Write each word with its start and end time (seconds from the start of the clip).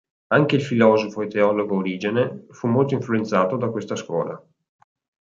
Anche 0.29 0.55
il 0.55 0.63
filosofo 0.63 1.21
e 1.21 1.27
teologo 1.27 1.75
Origene 1.77 2.47
fu 2.49 2.65
molto 2.65 2.95
influenzato 2.95 3.55
da 3.55 3.69
questa 3.69 3.95
scuola. 3.95 4.43